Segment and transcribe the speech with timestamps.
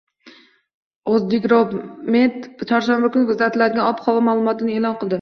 [1.17, 5.09] “O‘zgidromet” chorshanba kuni kuzatiladigan ob-havo ma’lumotini e’lon qildi